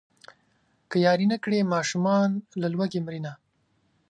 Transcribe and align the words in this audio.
که 0.89 0.97
ياري 1.05 1.25
نه 1.33 1.37
کړي 1.43 1.59
ماشومان 1.73 2.29
له 2.61 2.67
لوږې 2.73 2.99
مرينه. 3.07 3.33